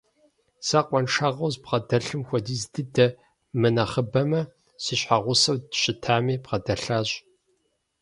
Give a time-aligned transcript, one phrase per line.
[0.67, 3.07] Сэ къуаншагъэу збгъэдэлъым хуэдиз дыдэ,
[3.59, 4.41] мынэхъыбэмэ,
[4.83, 7.09] си щхьэгъусэу щытами бгъэдэлъащ.